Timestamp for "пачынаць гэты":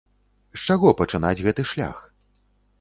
1.03-1.69